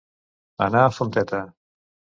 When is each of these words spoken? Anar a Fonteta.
Anar 0.69 0.81
a 0.87 0.95
Fonteta. 0.97 1.47